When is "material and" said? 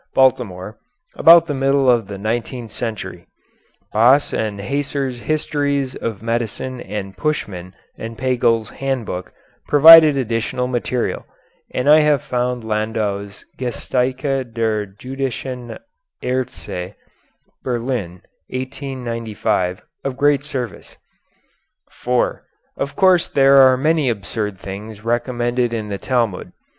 10.67-11.87